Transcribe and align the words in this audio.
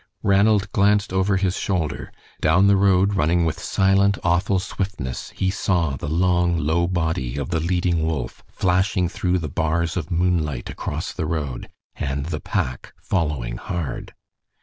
Ranald 0.23 0.71
glanced 0.71 1.13
over 1.13 1.37
his 1.37 1.55
shoulder. 1.55 2.11
Down 2.41 2.65
the 2.65 2.75
road, 2.75 3.13
running 3.13 3.45
with 3.45 3.59
silent, 3.59 4.17
awful 4.23 4.57
swiftness, 4.57 5.29
he 5.35 5.51
saw 5.51 5.95
the 5.95 6.09
long, 6.09 6.57
low 6.57 6.87
body 6.87 7.37
of 7.37 7.51
the 7.51 7.59
leading 7.59 8.01
wolf 8.03 8.41
flashing 8.49 9.07
through 9.07 9.37
the 9.37 9.47
bars 9.47 9.95
of 9.95 10.09
moonlight 10.09 10.71
across 10.71 11.13
the 11.13 11.27
road, 11.27 11.69
and 11.97 12.25
the 12.25 12.39
pack 12.39 12.93
following 12.99 13.57
hard. 13.57 14.15